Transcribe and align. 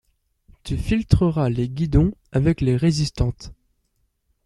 Tu 0.63 0.77
filtreras 0.77 1.49
les 1.51 1.69
guidons 1.69 2.11
avec 2.31 2.61
les 2.61 2.75
résistantes. 2.75 3.53